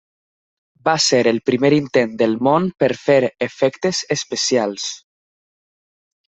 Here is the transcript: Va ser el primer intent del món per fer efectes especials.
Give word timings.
Va 0.87 0.95
ser 1.07 1.19
el 1.31 1.37
primer 1.49 1.71
intent 1.81 2.15
del 2.23 2.33
món 2.49 2.67
per 2.85 2.91
fer 3.03 3.19
efectes 3.49 4.03
especials. 4.19 4.91